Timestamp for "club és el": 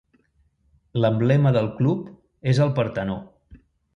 1.81-2.75